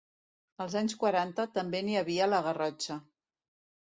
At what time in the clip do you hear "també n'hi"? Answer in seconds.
1.59-1.99